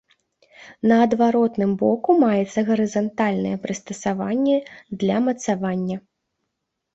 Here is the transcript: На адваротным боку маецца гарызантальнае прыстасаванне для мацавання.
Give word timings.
На 0.91 0.95
адваротным 1.07 1.71
боку 1.81 2.15
маецца 2.23 2.59
гарызантальнае 2.69 3.53
прыстасаванне 3.67 4.57
для 5.05 5.17
мацавання. 5.27 5.97